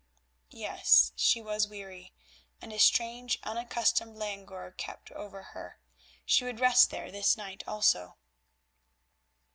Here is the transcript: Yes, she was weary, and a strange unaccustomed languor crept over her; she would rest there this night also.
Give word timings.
Yes, 0.49 1.11
she 1.15 1.41
was 1.43 1.67
weary, 1.67 2.11
and 2.59 2.73
a 2.73 2.79
strange 2.79 3.37
unaccustomed 3.43 4.15
languor 4.15 4.73
crept 4.75 5.11
over 5.11 5.43
her; 5.53 5.79
she 6.25 6.43
would 6.43 6.59
rest 6.59 6.89
there 6.89 7.11
this 7.11 7.37
night 7.37 7.63
also. 7.67 8.17